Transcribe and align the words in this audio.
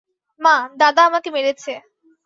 মা, 0.41 0.55
দাদা 0.77 1.01
আমাকে 1.05 1.29
মেরেছে। 1.31 1.73